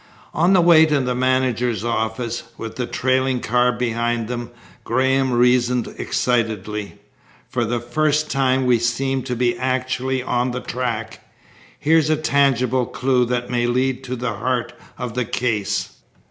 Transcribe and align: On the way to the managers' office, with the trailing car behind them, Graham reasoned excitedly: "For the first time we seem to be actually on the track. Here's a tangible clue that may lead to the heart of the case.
On 0.33 0.53
the 0.53 0.61
way 0.61 0.87
to 0.87 0.99
the 0.99 1.13
managers' 1.13 1.83
office, 1.85 2.41
with 2.57 2.75
the 2.75 2.87
trailing 2.87 3.39
car 3.39 3.71
behind 3.71 4.27
them, 4.27 4.49
Graham 4.83 5.31
reasoned 5.31 5.93
excitedly: 5.99 6.95
"For 7.47 7.65
the 7.65 7.79
first 7.79 8.31
time 8.31 8.65
we 8.65 8.79
seem 8.79 9.21
to 9.21 9.35
be 9.35 9.55
actually 9.55 10.23
on 10.23 10.49
the 10.49 10.59
track. 10.59 11.19
Here's 11.77 12.09
a 12.09 12.17
tangible 12.17 12.87
clue 12.87 13.25
that 13.25 13.51
may 13.51 13.67
lead 13.67 14.03
to 14.05 14.15
the 14.15 14.33
heart 14.33 14.73
of 14.97 15.13
the 15.13 15.23
case. 15.25 15.93